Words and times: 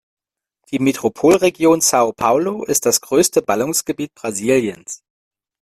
Die 0.71 0.79
Metropolregion 0.79 1.79
São 1.81 2.11
Paulo 2.15 2.63
ist 2.65 2.87
das 2.87 3.01
größte 3.01 3.43
Ballungsgebiet 3.43 4.15
Brasiliens. 4.15 5.03